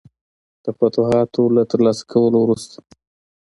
[0.63, 2.77] د فتوحاتو له ترلاسه کولو وروسته.